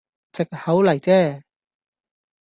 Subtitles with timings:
[0.33, 1.43] 藉口嚟啫